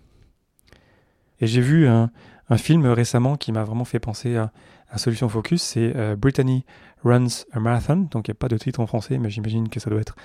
Et 1.39 1.47
j'ai 1.47 1.61
vu 1.61 1.87
un, 1.87 2.11
film 2.57 2.85
récemment 2.87 3.37
qui 3.37 3.51
m'a 3.51 3.63
vraiment 3.63 3.85
fait 3.85 3.99
penser 3.99 4.35
à, 4.35 4.51
à 4.89 4.97
Solution 4.97 5.29
Focus, 5.29 5.61
c'est 5.61 5.95
euh, 5.95 6.15
Brittany 6.15 6.65
Runs 7.03 7.27
a 7.51 7.59
Marathon, 7.59 8.07
donc 8.09 8.27
il 8.27 8.31
n'y 8.31 8.35
a 8.37 8.39
pas 8.39 8.47
de 8.47 8.57
titre 8.57 8.79
en 8.79 8.87
français, 8.87 9.17
mais 9.17 9.29
j'imagine 9.29 9.69
que 9.69 9.79
ça 9.79 9.89
doit 9.89 10.01
être 10.01 10.15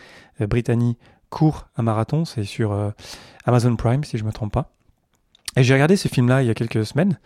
euh, 0.41 0.47
Brittany 0.47 0.97
court 1.29 1.69
un 1.77 1.83
marathon, 1.83 2.25
c'est 2.25 2.45
sur 2.45 2.73
euh, 2.73 2.91
Amazon 3.45 3.77
Prime 3.77 4.05
si 4.05 4.17
je 4.17 4.23
ne 4.23 4.29
me 4.29 4.33
trompe 4.33 4.53
pas. 4.53 4.71
Et 5.57 5.63
j'ai 5.63 5.75
regardé 5.75 5.97
ce 5.97 6.09
film-là 6.09 6.43
il 6.43 6.47
y 6.47 6.51
a 6.51 6.55
quelques 6.55 6.87
semaines, 6.87 7.19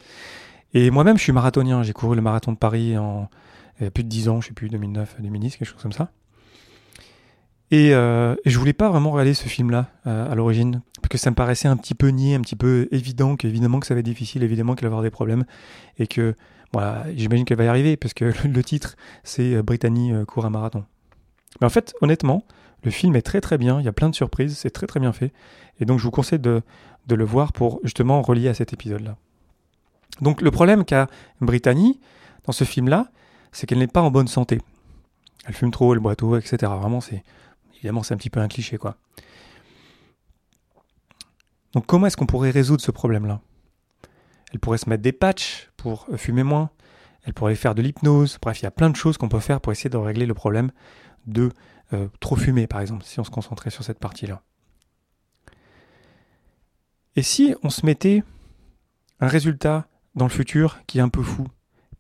et 0.74 0.90
moi-même 0.90 1.16
je 1.16 1.22
suis 1.22 1.32
marathonien, 1.32 1.82
j'ai 1.82 1.92
couru 1.92 2.16
le 2.16 2.22
marathon 2.22 2.52
de 2.52 2.58
Paris 2.58 2.98
en 2.98 3.28
il 3.80 3.84
y 3.84 3.86
a 3.86 3.90
plus 3.90 4.04
de 4.04 4.08
10 4.08 4.28
ans, 4.28 4.40
je 4.40 4.48
sais 4.48 4.54
plus, 4.54 4.68
2009, 4.68 5.16
2010, 5.20 5.56
quelque 5.56 5.68
chose 5.68 5.82
comme 5.82 5.92
ça. 5.92 6.10
Et, 7.70 7.94
euh, 7.94 8.34
et 8.44 8.50
je 8.50 8.58
voulais 8.58 8.72
pas 8.72 8.88
vraiment 8.88 9.10
regarder 9.10 9.34
ce 9.34 9.46
film-là 9.48 9.88
euh, 10.06 10.30
à 10.30 10.34
l'origine, 10.34 10.80
parce 10.96 11.08
que 11.08 11.18
ça 11.18 11.30
me 11.30 11.34
paraissait 11.34 11.68
un 11.68 11.76
petit 11.76 11.94
peu 11.94 12.08
niais, 12.08 12.34
un 12.34 12.40
petit 12.40 12.56
peu 12.56 12.88
évident 12.92 13.36
qu'évidemment 13.36 13.78
que 13.78 13.86
ça 13.86 13.94
va 13.94 14.00
être 14.00 14.06
difficile, 14.06 14.42
évidemment 14.42 14.74
qu'il 14.74 14.84
va 14.84 14.88
avoir 14.88 15.02
des 15.02 15.10
problèmes, 15.10 15.44
et 15.98 16.06
que 16.06 16.34
voilà, 16.72 17.04
j'imagine 17.14 17.44
qu'elle 17.44 17.58
va 17.58 17.64
y 17.64 17.68
arriver, 17.68 17.96
parce 17.96 18.14
que 18.14 18.32
le, 18.46 18.64
titre 18.64 18.96
c'est 19.22 19.54
euh, 19.54 19.62
Brittany 19.62 20.12
euh, 20.12 20.24
court 20.24 20.46
un 20.46 20.50
marathon. 20.50 20.84
Mais 21.60 21.66
en 21.66 21.70
fait, 21.70 21.94
honnêtement, 22.00 22.44
le 22.84 22.90
film 22.90 23.16
est 23.16 23.22
très 23.22 23.40
très 23.40 23.58
bien, 23.58 23.80
il 23.80 23.84
y 23.84 23.88
a 23.88 23.92
plein 23.92 24.08
de 24.08 24.14
surprises, 24.14 24.56
c'est 24.56 24.70
très 24.70 24.86
très 24.86 25.00
bien 25.00 25.12
fait, 25.12 25.32
et 25.80 25.84
donc 25.84 25.98
je 25.98 26.04
vous 26.04 26.10
conseille 26.10 26.38
de, 26.38 26.62
de 27.06 27.14
le 27.14 27.24
voir 27.24 27.52
pour 27.52 27.80
justement 27.84 28.22
relier 28.22 28.48
à 28.48 28.54
cet 28.54 28.72
épisode-là. 28.72 29.16
Donc 30.22 30.40
le 30.40 30.50
problème 30.50 30.84
qu'a 30.84 31.06
Brittany 31.40 32.00
dans 32.46 32.52
ce 32.52 32.64
film-là, 32.64 33.10
c'est 33.52 33.66
qu'elle 33.66 33.78
n'est 33.78 33.86
pas 33.86 34.02
en 34.02 34.10
bonne 34.10 34.28
santé. 34.28 34.60
Elle 35.46 35.54
fume 35.54 35.70
trop, 35.70 35.94
elle 35.94 36.00
boit 36.00 36.16
trop, 36.16 36.36
etc. 36.36 36.56
Vraiment, 36.78 37.00
c'est 37.00 37.22
évidemment 37.74 38.02
c'est 38.02 38.14
un 38.14 38.16
petit 38.16 38.30
peu 38.30 38.40
un 38.40 38.48
cliché, 38.48 38.78
quoi. 38.78 38.96
Donc 41.72 41.86
comment 41.86 42.06
est-ce 42.06 42.16
qu'on 42.16 42.26
pourrait 42.26 42.50
résoudre 42.50 42.82
ce 42.82 42.90
problème-là? 42.90 43.40
Elle 44.52 44.60
pourrait 44.60 44.78
se 44.78 44.88
mettre 44.88 45.02
des 45.02 45.12
patchs 45.12 45.70
pour 45.76 46.06
euh, 46.10 46.16
fumer 46.16 46.42
moins. 46.42 46.70
Elle 47.24 47.34
pourrait 47.34 47.54
faire 47.54 47.74
de 47.74 47.82
l'hypnose. 47.82 48.38
Bref, 48.40 48.60
il 48.60 48.64
y 48.64 48.66
a 48.66 48.70
plein 48.70 48.90
de 48.90 48.96
choses 48.96 49.18
qu'on 49.18 49.28
peut 49.28 49.40
faire 49.40 49.60
pour 49.60 49.72
essayer 49.72 49.90
de 49.90 49.96
régler 49.96 50.26
le 50.26 50.34
problème 50.34 50.70
de 51.26 51.50
euh, 51.92 52.08
trop 52.20 52.36
fumer, 52.36 52.66
par 52.66 52.80
exemple, 52.80 53.04
si 53.04 53.20
on 53.20 53.24
se 53.24 53.30
concentrait 53.30 53.70
sur 53.70 53.84
cette 53.84 53.98
partie-là. 53.98 54.42
Et 57.16 57.22
si 57.22 57.54
on 57.62 57.70
se 57.70 57.84
mettait 57.84 58.22
un 59.20 59.26
résultat 59.26 59.88
dans 60.14 60.26
le 60.26 60.30
futur 60.30 60.78
qui 60.86 60.98
est 60.98 61.02
un 61.02 61.08
peu 61.08 61.22
fou, 61.22 61.46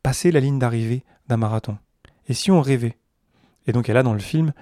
passer 0.02 0.30
la 0.30 0.40
ligne 0.40 0.58
d'arrivée 0.58 1.04
d'un 1.28 1.36
marathon. 1.36 1.78
Et 2.28 2.34
si 2.34 2.50
on 2.50 2.60
rêvait? 2.60 2.96
Et 3.66 3.72
donc 3.72 3.88
elle 3.88 3.96
a 3.96 4.02
dans 4.02 4.14
le 4.14 4.18
film 4.18 4.52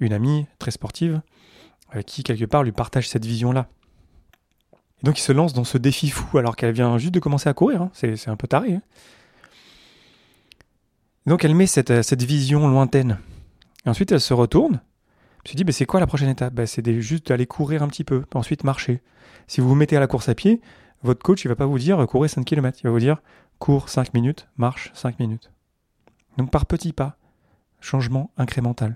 une 0.00 0.12
amie 0.12 0.46
très 0.58 0.70
sportive 0.70 1.20
euh, 1.94 2.02
qui 2.02 2.22
quelque 2.22 2.44
part 2.44 2.62
lui 2.62 2.72
partage 2.72 3.08
cette 3.08 3.24
vision-là. 3.24 3.68
Et 5.02 5.06
donc 5.06 5.18
il 5.18 5.22
se 5.22 5.32
lance 5.32 5.52
dans 5.52 5.64
ce 5.64 5.78
défi 5.78 6.10
fou 6.10 6.38
alors 6.38 6.56
qu'elle 6.56 6.72
vient 6.72 6.96
juste 6.98 7.14
de 7.14 7.20
commencer 7.20 7.48
à 7.48 7.54
courir, 7.54 7.82
hein. 7.82 7.90
c'est 7.92 8.28
un 8.28 8.36
peu 8.36 8.46
taré. 8.46 8.74
Hein. 8.74 8.82
donc 11.26 11.44
elle 11.44 11.54
met 11.54 11.66
cette, 11.66 11.90
euh, 11.90 12.02
cette, 12.02 12.22
vision 12.22 12.68
lointaine. 12.68 13.18
Et 13.84 13.88
ensuite 13.88 14.12
elle 14.12 14.20
se 14.20 14.34
retourne, 14.34 14.80
elle 15.44 15.50
se 15.50 15.56
dit 15.56 15.64
bah, 15.64 15.72
c'est 15.72 15.86
quoi 15.86 16.00
la 16.00 16.06
prochaine 16.06 16.28
étape? 16.28 16.54
Bah, 16.54 16.66
C'est 16.66 17.00
juste 17.00 17.28
d'aller 17.28 17.46
courir 17.46 17.82
un 17.82 17.88
petit 17.88 18.04
peu, 18.04 18.24
ensuite 18.34 18.64
marcher. 18.64 19.02
Si 19.48 19.60
vous 19.60 19.68
vous 19.68 19.74
mettez 19.74 19.96
à 19.96 20.00
la 20.00 20.06
course 20.06 20.28
à 20.28 20.34
pied, 20.34 20.60
votre 21.02 21.22
coach 21.22 21.44
il 21.44 21.48
va 21.48 21.56
pas 21.56 21.66
vous 21.66 21.78
dire 21.78 22.06
courez 22.06 22.28
5 22.28 22.44
km, 22.44 22.78
il 22.80 22.84
va 22.84 22.90
vous 22.90 23.00
dire 23.00 23.22
cours 23.58 23.88
5 23.88 24.14
minutes, 24.14 24.48
marche 24.56 24.90
5 24.94 25.18
minutes. 25.18 25.50
Donc 26.38 26.50
par 26.50 26.66
petits 26.66 26.92
pas, 26.92 27.16
changement 27.80 28.30
incrémental. 28.36 28.94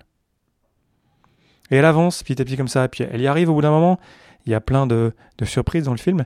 Et 1.70 1.76
elle 1.76 1.84
avance 1.84 2.22
petit 2.22 2.40
à 2.40 2.44
petit 2.44 2.56
comme 2.56 2.68
ça, 2.68 2.88
puis 2.88 3.04
elle 3.04 3.20
y 3.20 3.26
arrive 3.26 3.50
au 3.50 3.54
bout 3.54 3.62
d'un 3.62 3.70
moment, 3.70 3.98
il 4.46 4.52
y 4.52 4.54
a 4.54 4.60
plein 4.60 4.86
de, 4.86 5.12
surprises 5.44 5.84
dans 5.84 5.92
le 5.92 5.98
film. 5.98 6.24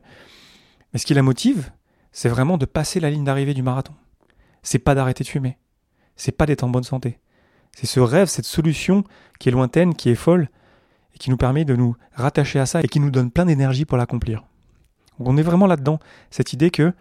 Mais 0.92 0.98
ce 0.98 1.06
qui 1.06 1.14
la 1.14 1.22
motive, 1.22 1.70
c'est 2.12 2.28
vraiment 2.28 2.58
de 2.58 2.66
passer 2.66 3.00
la 3.00 3.10
ligne 3.10 3.24
d'arrivée 3.24 3.54
du 3.54 3.62
marathon. 3.62 3.94
C'est 4.62 4.78
pas 4.78 4.94
d'arrêter 4.94 5.24
de 5.24 5.28
fumer. 5.28 5.58
C'est 6.16 6.32
pas 6.32 6.44
d'être 6.44 6.64
en 6.64 6.68
bonne 6.68 6.84
santé. 6.84 7.18
C'est 7.72 7.86
ce 7.86 8.00
rêve, 8.00 8.28
cette 8.28 8.44
solution 8.44 9.04
qui 9.38 9.48
est 9.48 9.52
lointaine, 9.52 9.94
qui 9.94 10.10
est 10.10 10.16
folle, 10.16 10.48
et 11.14 11.18
qui 11.18 11.30
nous 11.30 11.36
permet 11.36 11.64
de 11.64 11.76
nous 11.76 11.96
rattacher 12.12 12.58
à 12.58 12.66
ça 12.66 12.82
et 12.82 12.88
qui 12.88 13.00
nous 13.00 13.10
donne 13.10 13.30
plein 13.30 13.46
d'énergie 13.46 13.84
pour 13.84 13.96
l'accomplir. 13.96 14.44
on 15.18 15.36
est 15.36 15.42
vraiment 15.42 15.66
là-dedans, 15.66 15.98
cette 16.30 16.52
idée 16.52 16.70
que 16.70 16.92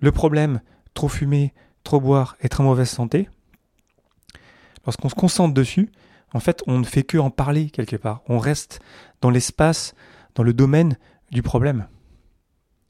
le 0.00 0.12
problème, 0.12 0.60
trop 0.94 1.08
fumer, 1.08 1.52
trop 1.84 2.00
boire, 2.00 2.36
être 2.42 2.60
en 2.60 2.64
mauvaise 2.64 2.90
santé, 2.90 3.28
lorsqu'on 4.84 5.08
se 5.08 5.14
concentre 5.14 5.54
dessus, 5.54 5.90
en 6.32 6.40
fait, 6.40 6.62
on 6.66 6.78
ne 6.78 6.84
fait 6.84 7.02
que 7.02 7.18
en 7.18 7.30
parler 7.30 7.70
quelque 7.70 7.96
part. 7.96 8.22
On 8.28 8.38
reste 8.38 8.80
dans 9.20 9.30
l'espace, 9.30 9.94
dans 10.34 10.42
le 10.42 10.52
domaine 10.52 10.96
du 11.30 11.42
problème, 11.42 11.88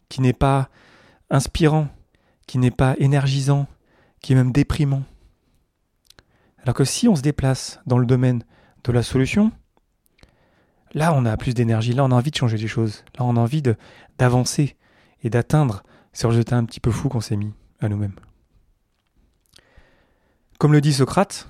qui 0.09 0.21
n'est 0.21 0.33
pas 0.33 0.69
inspirant, 1.31 1.89
qui 2.47 2.59
n'est 2.59 2.71
pas 2.71 2.97
énergisant, 2.99 3.67
qui 4.21 4.33
est 4.33 4.37
même 4.37 4.53
déprimant. 4.53 5.05
Alors 6.63 6.75
que 6.75 6.85
si 6.85 7.09
on 7.09 7.17
se 7.17 7.23
déplace 7.23 7.81
dans 7.87 7.99
le 7.99 8.07
domaine 8.07 8.45
de 8.85 8.93
la 8.93 9.03
solution, 9.03 9.53
là 10.93 11.15
on 11.15 11.25
a 11.25 11.37
plus 11.37 11.55
d'énergie, 11.55 11.93
là 11.93 12.05
on 12.05 12.11
a 12.11 12.15
envie 12.15 12.31
de 12.31 12.37
changer 12.37 12.59
les 12.59 12.69
choses, 12.69 13.05
là 13.19 13.25
on 13.25 13.37
a 13.37 13.41
envie 13.41 13.63
d'avancer 14.19 14.77
et 15.23 15.31
d'atteindre 15.31 15.83
ce 16.13 16.27
résultat 16.27 16.57
un 16.57 16.65
petit 16.65 16.81
peu 16.81 16.91
fou 16.91 17.09
qu'on 17.09 17.21
s'est 17.21 17.37
mis 17.37 17.55
à 17.81 17.89
nous-mêmes. 17.89 18.17
Comme 20.61 20.75
le 20.75 20.83
dit 20.83 20.93
Socrate, 20.93 21.49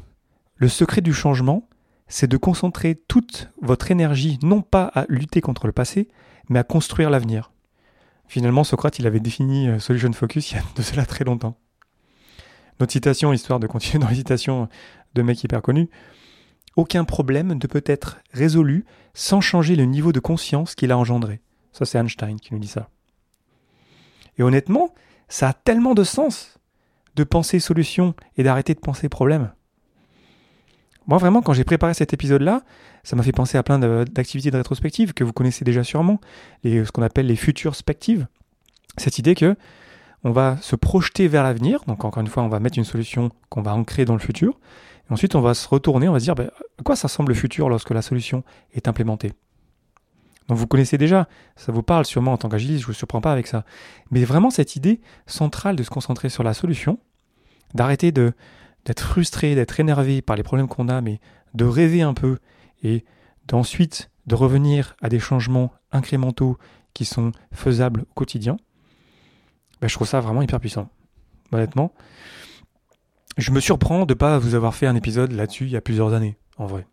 le 0.54 0.68
secret 0.68 1.00
du 1.00 1.12
changement, 1.12 1.68
c'est 2.06 2.28
de 2.28 2.36
concentrer 2.36 2.94
toute 2.94 3.50
votre 3.60 3.90
énergie 3.90 4.38
non 4.44 4.62
pas 4.62 4.84
à 4.84 5.04
lutter 5.08 5.40
contre 5.40 5.66
le 5.66 5.72
passé, 5.72 6.06
mais 6.48 6.60
à 6.60 6.62
construire 6.62 7.10
l'avenir. 7.10 7.50
Finalement, 8.28 8.62
Socrate, 8.62 9.00
il 9.00 9.08
avait 9.08 9.18
défini 9.18 9.68
euh, 9.68 9.80
Solution 9.80 10.12
Focus 10.12 10.52
il 10.52 10.54
y 10.54 10.58
a 10.60 10.62
de 10.76 10.82
cela 10.82 11.06
très 11.06 11.24
longtemps. 11.24 11.58
Notre 12.78 12.92
citation, 12.92 13.32
histoire 13.32 13.58
de 13.58 13.66
continuer 13.66 14.00
dans 14.00 14.08
les 14.08 14.14
citations 14.14 14.68
de 15.14 15.22
mecs 15.22 15.42
hyper 15.42 15.60
connus, 15.60 15.90
aucun 16.76 17.02
problème 17.02 17.54
ne 17.54 17.66
peut 17.66 17.82
être 17.86 18.20
résolu 18.32 18.84
sans 19.12 19.40
changer 19.40 19.74
le 19.74 19.86
niveau 19.86 20.12
de 20.12 20.20
conscience 20.20 20.76
qu'il 20.76 20.92
a 20.92 20.96
engendré. 20.96 21.40
Ça, 21.72 21.84
c'est 21.84 21.98
Einstein 21.98 22.38
qui 22.38 22.54
nous 22.54 22.60
dit 22.60 22.68
ça. 22.68 22.90
Et 24.38 24.44
honnêtement, 24.44 24.94
ça 25.28 25.48
a 25.48 25.52
tellement 25.52 25.94
de 25.94 26.04
sens 26.04 26.59
de 27.20 27.24
penser 27.24 27.60
solution 27.60 28.14
et 28.36 28.42
d'arrêter 28.42 28.74
de 28.74 28.80
penser 28.80 29.08
problème. 29.08 29.52
Moi, 31.06 31.18
vraiment, 31.18 31.42
quand 31.42 31.52
j'ai 31.52 31.64
préparé 31.64 31.92
cet 31.92 32.12
épisode-là, 32.12 32.62
ça 33.02 33.16
m'a 33.16 33.22
fait 33.22 33.32
penser 33.32 33.58
à 33.58 33.62
plein 33.62 33.78
d'activités 33.78 34.50
de 34.50 34.56
rétrospective 34.56 35.12
que 35.12 35.24
vous 35.24 35.32
connaissez 35.32 35.64
déjà 35.64 35.84
sûrement, 35.84 36.20
ce 36.64 36.90
qu'on 36.90 37.02
appelle 37.02 37.26
les 37.26 37.36
futures 37.36 37.74
spectives. 37.74 38.26
Cette 38.96 39.18
idée 39.18 39.34
que 39.34 39.56
on 40.22 40.32
va 40.32 40.56
se 40.60 40.76
projeter 40.76 41.28
vers 41.28 41.42
l'avenir, 41.42 41.82
donc 41.86 42.04
encore 42.04 42.20
une 42.20 42.28
fois, 42.28 42.42
on 42.42 42.48
va 42.48 42.60
mettre 42.60 42.78
une 42.78 42.84
solution 42.84 43.30
qu'on 43.48 43.62
va 43.62 43.74
ancrer 43.74 44.04
dans 44.04 44.12
le 44.14 44.20
futur, 44.20 44.58
et 45.08 45.12
ensuite 45.12 45.34
on 45.34 45.40
va 45.40 45.54
se 45.54 45.66
retourner, 45.68 46.08
on 46.08 46.12
va 46.12 46.20
se 46.20 46.24
dire, 46.24 46.34
ben, 46.34 46.50
à 46.78 46.82
quoi 46.82 46.96
ça 46.96 47.08
ressemble 47.08 47.30
le 47.30 47.34
futur 47.34 47.68
lorsque 47.68 47.90
la 47.90 48.02
solution 48.02 48.44
est 48.72 48.86
implémentée? 48.86 49.32
Donc 50.48 50.58
vous 50.58 50.66
connaissez 50.66 50.98
déjà, 50.98 51.28
ça 51.56 51.72
vous 51.72 51.82
parle 51.82 52.04
sûrement 52.04 52.32
en 52.32 52.36
tant 52.36 52.48
qu'agiliste, 52.48 52.80
je 52.80 52.84
ne 52.84 52.92
vous 52.92 52.98
surprends 52.98 53.20
pas 53.20 53.32
avec 53.32 53.46
ça. 53.46 53.64
Mais 54.10 54.24
vraiment 54.24 54.50
cette 54.50 54.76
idée 54.76 55.00
centrale 55.26 55.76
de 55.76 55.82
se 55.82 55.90
concentrer 55.90 56.28
sur 56.28 56.42
la 56.42 56.54
solution, 56.54 56.98
d'arrêter 57.74 58.12
de 58.12 58.32
d'être 58.86 59.04
frustré, 59.04 59.54
d'être 59.54 59.78
énervé 59.78 60.22
par 60.22 60.36
les 60.36 60.42
problèmes 60.42 60.68
qu'on 60.68 60.88
a, 60.88 61.02
mais 61.02 61.20
de 61.52 61.66
rêver 61.66 62.00
un 62.00 62.14
peu 62.14 62.38
et 62.82 63.04
d'ensuite 63.46 64.10
de 64.26 64.34
revenir 64.34 64.96
à 65.02 65.08
des 65.08 65.18
changements 65.18 65.72
incrémentaux 65.92 66.56
qui 66.94 67.04
sont 67.04 67.32
faisables 67.52 68.02
au 68.02 68.14
quotidien, 68.14 68.56
ben, 69.80 69.88
je 69.88 69.94
trouve 69.94 70.08
ça 70.08 70.20
vraiment 70.20 70.42
hyper 70.42 70.60
puissant. 70.60 70.88
Honnêtement, 71.52 71.92
je 73.36 73.50
me 73.50 73.60
surprends 73.60 74.06
de 74.06 74.12
ne 74.12 74.18
pas 74.18 74.38
vous 74.38 74.54
avoir 74.54 74.74
fait 74.74 74.86
un 74.86 74.94
épisode 74.94 75.32
là-dessus 75.32 75.64
il 75.64 75.70
y 75.70 75.76
a 75.76 75.80
plusieurs 75.80 76.12
années, 76.12 76.36
en 76.58 76.66
vrai. 76.66 76.86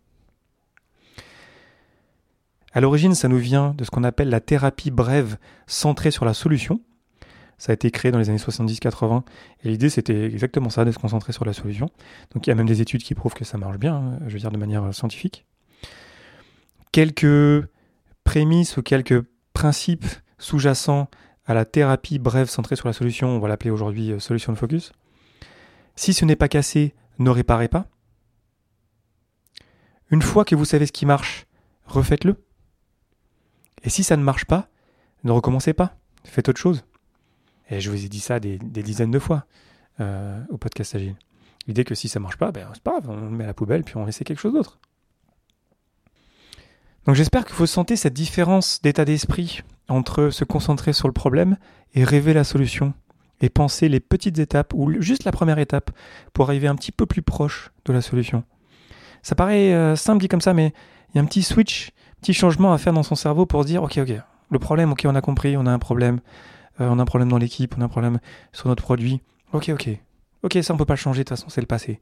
À 2.72 2.80
l'origine, 2.80 3.14
ça 3.14 3.28
nous 3.28 3.38
vient 3.38 3.74
de 3.74 3.84
ce 3.84 3.90
qu'on 3.90 4.04
appelle 4.04 4.28
la 4.28 4.40
thérapie 4.40 4.90
brève 4.90 5.38
centrée 5.66 6.10
sur 6.10 6.24
la 6.24 6.34
solution. 6.34 6.80
Ça 7.58 7.72
a 7.72 7.74
été 7.74 7.90
créé 7.90 8.12
dans 8.12 8.18
les 8.18 8.30
années 8.30 8.38
70-80 8.38 9.22
et 9.64 9.68
l'idée 9.68 9.90
c'était 9.90 10.24
exactement 10.24 10.70
ça, 10.70 10.84
de 10.84 10.92
se 10.92 10.98
concentrer 10.98 11.32
sur 11.32 11.44
la 11.44 11.52
solution. 11.52 11.90
Donc 12.32 12.46
il 12.46 12.50
y 12.50 12.52
a 12.52 12.56
même 12.56 12.68
des 12.68 12.80
études 12.80 13.02
qui 13.02 13.14
prouvent 13.14 13.34
que 13.34 13.44
ça 13.44 13.58
marche 13.58 13.78
bien, 13.78 13.96
hein, 13.96 14.18
je 14.26 14.32
veux 14.32 14.38
dire 14.38 14.52
de 14.52 14.56
manière 14.56 14.94
scientifique. 14.94 15.44
Quelques 16.92 17.66
prémices 18.24 18.76
ou 18.76 18.82
quelques 18.82 19.22
principes 19.52 20.06
sous-jacents 20.38 21.08
à 21.46 21.54
la 21.54 21.64
thérapie 21.64 22.18
brève 22.18 22.48
centrée 22.48 22.76
sur 22.76 22.86
la 22.86 22.92
solution, 22.92 23.28
on 23.28 23.38
va 23.38 23.48
l'appeler 23.48 23.70
aujourd'hui 23.70 24.12
euh, 24.12 24.20
solution 24.20 24.52
de 24.52 24.58
focus. 24.58 24.92
Si 25.96 26.12
ce 26.12 26.24
n'est 26.24 26.36
pas 26.36 26.48
cassé, 26.48 26.94
ne 27.18 27.30
réparez 27.30 27.68
pas. 27.68 27.86
Une 30.10 30.22
fois 30.22 30.44
que 30.44 30.54
vous 30.54 30.64
savez 30.64 30.86
ce 30.86 30.92
qui 30.92 31.06
marche, 31.06 31.46
refaites-le. 31.86 32.36
Et 33.82 33.90
si 33.90 34.04
ça 34.04 34.16
ne 34.16 34.22
marche 34.22 34.44
pas, 34.44 34.68
ne 35.24 35.32
recommencez 35.32 35.72
pas, 35.72 35.96
faites 36.24 36.48
autre 36.48 36.60
chose. 36.60 36.84
Et 37.70 37.80
je 37.80 37.90
vous 37.90 38.04
ai 38.04 38.08
dit 38.08 38.20
ça 38.20 38.40
des, 38.40 38.58
dizaines 38.58 39.10
de 39.10 39.18
fois 39.18 39.44
euh, 40.00 40.40
au 40.50 40.56
podcast 40.56 40.94
Agile. 40.94 41.16
L'idée 41.66 41.84
que 41.84 41.94
si 41.94 42.08
ça 42.08 42.18
marche 42.18 42.36
pas, 42.36 42.50
ben, 42.50 42.68
c'est 42.72 42.82
pas 42.82 42.92
grave, 42.92 43.10
on 43.10 43.16
le 43.16 43.30
met 43.30 43.44
à 43.44 43.48
la 43.48 43.54
poubelle 43.54 43.84
puis 43.84 43.96
on 43.96 44.06
essaie 44.06 44.24
quelque 44.24 44.40
chose 44.40 44.54
d'autre. 44.54 44.78
Donc 47.06 47.14
j'espère 47.14 47.44
que 47.44 47.52
vous 47.52 47.66
sentez 47.66 47.96
cette 47.96 48.14
différence 48.14 48.82
d'état 48.82 49.04
d'esprit 49.04 49.62
entre 49.88 50.30
se 50.30 50.44
concentrer 50.44 50.92
sur 50.92 51.08
le 51.08 51.14
problème 51.14 51.56
et 51.94 52.04
rêver 52.04 52.34
la 52.34 52.44
solution 52.44 52.94
et 53.40 53.48
penser 53.48 53.88
les 53.88 54.00
petites 54.00 54.38
étapes 54.38 54.72
ou 54.74 55.00
juste 55.00 55.24
la 55.24 55.32
première 55.32 55.58
étape 55.58 55.90
pour 56.32 56.48
arriver 56.48 56.68
un 56.68 56.74
petit 56.74 56.92
peu 56.92 57.06
plus 57.06 57.22
proche 57.22 57.70
de 57.84 57.92
la 57.92 58.02
solution. 58.02 58.44
Ça 59.22 59.34
paraît 59.34 59.72
euh, 59.72 59.96
simple 59.96 60.20
dit 60.20 60.28
comme 60.28 60.40
ça, 60.40 60.54
mais 60.54 60.72
il 61.08 61.16
y 61.16 61.18
a 61.18 61.22
un 61.22 61.26
petit 61.26 61.42
switch, 61.42 61.90
petit 62.20 62.34
changement 62.34 62.72
à 62.72 62.78
faire 62.78 62.92
dans 62.92 63.02
son 63.02 63.14
cerveau 63.14 63.46
pour 63.46 63.62
se 63.62 63.68
dire 63.68 63.82
ok 63.82 63.98
ok, 63.98 64.12
le 64.50 64.58
problème, 64.58 64.92
ok 64.92 65.02
on 65.06 65.14
a 65.14 65.20
compris, 65.20 65.56
on 65.56 65.66
a 65.66 65.72
un 65.72 65.78
problème, 65.78 66.20
euh, 66.80 66.88
on 66.88 66.98
a 66.98 67.02
un 67.02 67.06
problème 67.06 67.28
dans 67.28 67.38
l'équipe, 67.38 67.74
on 67.76 67.80
a 67.80 67.84
un 67.84 67.88
problème 67.88 68.20
sur 68.52 68.68
notre 68.68 68.82
produit. 68.82 69.20
Ok, 69.52 69.70
ok. 69.70 69.88
Ok, 70.42 70.58
ça 70.62 70.74
on 70.74 70.76
peut 70.76 70.84
pas 70.84 70.94
le 70.94 70.98
changer, 70.98 71.20
de 71.20 71.28
toute 71.28 71.36
façon 71.36 71.48
c'est 71.48 71.60
le 71.60 71.66
passé. 71.66 72.00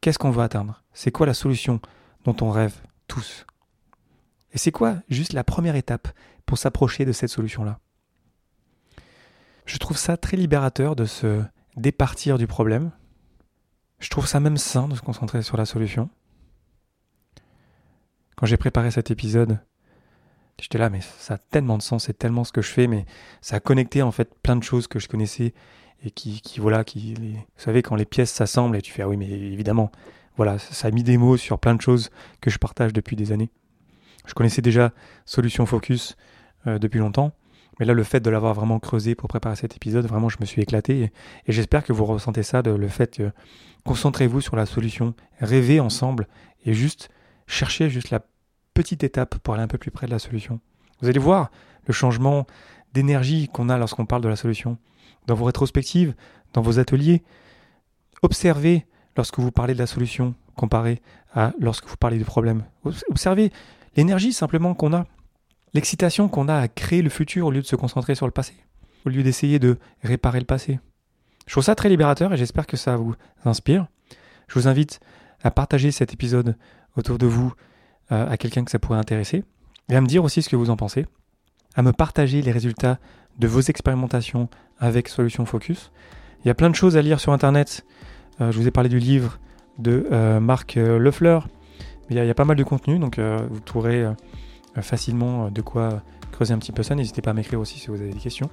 Qu'est-ce 0.00 0.18
qu'on 0.18 0.30
veut 0.30 0.42
atteindre? 0.42 0.82
C'est 0.92 1.10
quoi 1.10 1.26
la 1.26 1.34
solution 1.34 1.80
dont 2.24 2.36
on 2.40 2.50
rêve 2.50 2.74
tous? 3.08 3.46
Et 4.52 4.58
c'est 4.58 4.72
quoi 4.72 4.96
juste 5.08 5.32
la 5.32 5.44
première 5.44 5.76
étape 5.76 6.08
pour 6.46 6.58
s'approcher 6.58 7.04
de 7.04 7.12
cette 7.12 7.30
solution-là? 7.30 7.78
Je 9.64 9.78
trouve 9.78 9.96
ça 9.96 10.16
très 10.16 10.36
libérateur 10.36 10.96
de 10.96 11.04
se 11.04 11.42
départir 11.76 12.36
du 12.36 12.46
problème. 12.46 12.90
Je 14.00 14.10
trouve 14.10 14.26
ça 14.26 14.40
même 14.40 14.56
sain 14.58 14.88
de 14.88 14.96
se 14.96 15.00
concentrer 15.00 15.42
sur 15.42 15.56
la 15.56 15.64
solution. 15.64 16.10
Quand 18.36 18.46
j'ai 18.46 18.56
préparé 18.56 18.90
cet 18.90 19.10
épisode, 19.10 19.60
J'étais 20.60 20.78
là, 20.78 20.90
mais 20.90 21.00
ça 21.18 21.34
a 21.34 21.38
tellement 21.38 21.76
de 21.76 21.82
sens, 21.82 22.04
c'est 22.04 22.16
tellement 22.16 22.44
ce 22.44 22.52
que 22.52 22.62
je 22.62 22.70
fais, 22.70 22.86
mais 22.86 23.04
ça 23.40 23.56
a 23.56 23.60
connecté 23.60 24.02
en 24.02 24.12
fait 24.12 24.32
plein 24.42 24.56
de 24.56 24.62
choses 24.62 24.86
que 24.86 24.98
je 24.98 25.08
connaissais 25.08 25.54
et 26.04 26.10
qui, 26.10 26.40
qui 26.40 26.60
voilà, 26.60 26.84
qui, 26.84 27.14
vous 27.14 27.36
savez, 27.56 27.82
quand 27.82 27.96
les 27.96 28.04
pièces 28.04 28.30
s'assemblent 28.30 28.76
et 28.76 28.82
tu 28.82 28.92
fais, 28.92 29.02
ah 29.02 29.08
oui, 29.08 29.16
mais 29.16 29.28
évidemment, 29.28 29.90
voilà, 30.36 30.58
ça 30.58 30.88
a 30.88 30.90
mis 30.90 31.02
des 31.02 31.16
mots 31.16 31.36
sur 31.36 31.58
plein 31.58 31.74
de 31.74 31.80
choses 31.80 32.10
que 32.40 32.50
je 32.50 32.58
partage 32.58 32.92
depuis 32.92 33.16
des 33.16 33.32
années. 33.32 33.50
Je 34.26 34.34
connaissais 34.34 34.62
déjà 34.62 34.92
Solution 35.24 35.66
Focus 35.66 36.16
euh, 36.66 36.78
depuis 36.78 37.00
longtemps, 37.00 37.32
mais 37.78 37.86
là, 37.86 37.92
le 37.92 38.04
fait 38.04 38.20
de 38.20 38.30
l'avoir 38.30 38.54
vraiment 38.54 38.78
creusé 38.78 39.14
pour 39.14 39.28
préparer 39.28 39.56
cet 39.56 39.76
épisode, 39.76 40.06
vraiment, 40.06 40.28
je 40.28 40.38
me 40.40 40.46
suis 40.46 40.62
éclaté 40.62 41.10
et, 41.46 41.52
j'espère 41.52 41.84
que 41.84 41.92
vous 41.92 42.04
ressentez 42.04 42.42
ça, 42.42 42.62
le 42.62 42.88
fait 42.88 43.16
que 43.16 43.32
concentrez-vous 43.84 44.40
sur 44.40 44.56
la 44.56 44.66
solution, 44.66 45.14
rêvez 45.40 45.80
ensemble 45.80 46.28
et 46.64 46.74
juste 46.74 47.10
cherchez 47.46 47.90
juste 47.90 48.10
la 48.10 48.20
petite 48.74 49.04
étape 49.04 49.38
pour 49.38 49.54
aller 49.54 49.62
un 49.62 49.68
peu 49.68 49.78
plus 49.78 49.90
près 49.90 50.06
de 50.06 50.12
la 50.12 50.18
solution. 50.18 50.60
Vous 51.00 51.08
allez 51.08 51.18
voir 51.18 51.50
le 51.86 51.92
changement 51.92 52.46
d'énergie 52.92 53.48
qu'on 53.48 53.68
a 53.68 53.78
lorsqu'on 53.78 54.06
parle 54.06 54.22
de 54.22 54.28
la 54.28 54.36
solution. 54.36 54.78
Dans 55.26 55.34
vos 55.34 55.44
rétrospectives, 55.44 56.14
dans 56.52 56.62
vos 56.62 56.78
ateliers, 56.78 57.22
observez 58.22 58.86
lorsque 59.16 59.38
vous 59.38 59.50
parlez 59.50 59.74
de 59.74 59.78
la 59.78 59.86
solution 59.86 60.34
comparé 60.56 61.00
à 61.34 61.52
lorsque 61.60 61.86
vous 61.86 61.96
parlez 61.96 62.18
du 62.18 62.24
problème. 62.24 62.64
Observez 63.08 63.52
l'énergie 63.96 64.32
simplement 64.32 64.74
qu'on 64.74 64.92
a, 64.92 65.06
l'excitation 65.74 66.28
qu'on 66.28 66.48
a 66.48 66.56
à 66.56 66.68
créer 66.68 67.02
le 67.02 67.10
futur 67.10 67.46
au 67.46 67.50
lieu 67.50 67.62
de 67.62 67.66
se 67.66 67.76
concentrer 67.76 68.14
sur 68.14 68.26
le 68.26 68.32
passé, 68.32 68.54
au 69.06 69.08
lieu 69.08 69.22
d'essayer 69.22 69.58
de 69.58 69.78
réparer 70.02 70.40
le 70.40 70.46
passé. 70.46 70.78
Je 71.46 71.52
trouve 71.52 71.64
ça 71.64 71.74
très 71.74 71.88
libérateur 71.88 72.32
et 72.32 72.36
j'espère 72.36 72.66
que 72.66 72.76
ça 72.76 72.96
vous 72.96 73.14
inspire. 73.44 73.86
Je 74.48 74.58
vous 74.58 74.68
invite 74.68 75.00
à 75.42 75.50
partager 75.50 75.90
cet 75.90 76.12
épisode 76.12 76.56
autour 76.96 77.18
de 77.18 77.26
vous 77.26 77.52
euh, 78.12 78.28
à 78.28 78.36
quelqu'un 78.36 78.62
que 78.62 78.70
ça 78.70 78.78
pourrait 78.78 78.98
intéresser, 78.98 79.42
et 79.88 79.96
à 79.96 80.00
me 80.02 80.06
dire 80.06 80.22
aussi 80.22 80.42
ce 80.42 80.50
que 80.50 80.56
vous 80.56 80.68
en 80.68 80.76
pensez, 80.76 81.06
à 81.76 81.82
me 81.82 81.92
partager 81.92 82.42
les 82.42 82.52
résultats 82.52 82.98
de 83.38 83.46
vos 83.46 83.62
expérimentations 83.62 84.50
avec 84.78 85.08
Solution 85.08 85.46
Focus. 85.46 85.90
Il 86.44 86.48
y 86.48 86.50
a 86.50 86.54
plein 86.54 86.68
de 86.68 86.74
choses 86.74 86.98
à 86.98 87.02
lire 87.02 87.20
sur 87.20 87.32
Internet. 87.32 87.86
Euh, 88.42 88.52
je 88.52 88.58
vous 88.58 88.68
ai 88.68 88.70
parlé 88.70 88.90
du 88.90 88.98
livre 88.98 89.38
de 89.78 90.06
euh, 90.12 90.40
Marc 90.40 90.74
Lefleur. 90.74 91.48
Il 92.10 92.16
y, 92.16 92.18
a, 92.18 92.24
il 92.24 92.26
y, 92.26 92.30
a, 92.30 92.34
pas 92.34 92.44
mal 92.44 92.56
de 92.56 92.64
contenu, 92.64 92.98
donc 92.98 93.18
vous 93.18 93.60
trouverez 93.60 94.04
facilement 94.82 95.50
de 95.50 95.62
quoi 95.62 96.02
creuser 96.32 96.52
un 96.52 96.58
petit 96.58 96.72
peu 96.72 96.82
ça. 96.82 96.94
N'hésitez 96.94 97.22
pas 97.22 97.30
à 97.30 97.34
m'écrire 97.34 97.60
aussi 97.60 97.78
si 97.78 97.86
vous 97.86 97.94
avez 97.94 98.12
des 98.12 98.18
questions. 98.18 98.50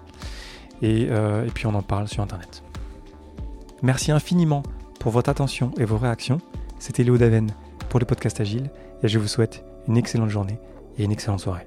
Et, 0.81 1.01
et 1.01 1.51
puis 1.53 1.65
on 1.65 1.73
en 1.73 1.81
parle 1.81 2.07
sur 2.07 2.23
Internet. 2.23 2.63
Merci 3.81 4.13
infiniment 4.13 4.63
pour 5.01 5.11
votre 5.11 5.29
attention 5.29 5.71
et 5.77 5.83
vos 5.83 5.97
réactions. 5.97 6.37
C'était 6.77 7.03
Léo 7.03 7.17
Daven 7.17 7.51
pour 7.89 7.99
le 7.99 8.05
podcast 8.05 8.39
Agile 8.39 8.69
et 9.03 9.07
je 9.07 9.19
vous 9.19 9.27
souhaite 9.27 9.63
une 9.87 9.97
excellente 9.97 10.29
journée 10.29 10.59
et 10.97 11.03
une 11.03 11.11
excellente 11.11 11.39
soirée. 11.39 11.65